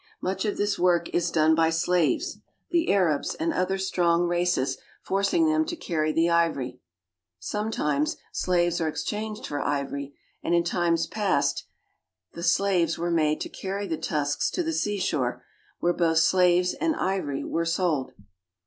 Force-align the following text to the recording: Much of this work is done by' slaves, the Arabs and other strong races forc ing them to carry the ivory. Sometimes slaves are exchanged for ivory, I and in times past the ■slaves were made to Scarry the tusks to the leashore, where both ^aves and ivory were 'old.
Much 0.19 0.45
of 0.45 0.57
this 0.57 0.79
work 0.79 1.09
is 1.09 1.29
done 1.29 1.53
by' 1.53 1.69
slaves, 1.83 2.39
the 2.71 2.91
Arabs 2.91 3.35
and 3.35 3.53
other 3.53 3.77
strong 3.77 4.23
races 4.23 4.79
forc 5.07 5.31
ing 5.31 5.45
them 5.45 5.63
to 5.63 5.75
carry 5.75 6.11
the 6.11 6.27
ivory. 6.27 6.79
Sometimes 7.37 8.17
slaves 8.31 8.81
are 8.81 8.87
exchanged 8.87 9.45
for 9.45 9.61
ivory, 9.61 10.15
I 10.43 10.47
and 10.47 10.55
in 10.55 10.63
times 10.63 11.05
past 11.05 11.65
the 12.33 12.41
■slaves 12.41 12.97
were 12.97 13.11
made 13.11 13.41
to 13.41 13.49
Scarry 13.49 13.87
the 13.87 13.95
tusks 13.95 14.49
to 14.49 14.63
the 14.63 14.71
leashore, 14.87 15.43
where 15.81 15.93
both 15.93 16.17
^aves 16.17 16.73
and 16.81 16.95
ivory 16.95 17.43
were 17.43 17.67
'old. 17.77 18.13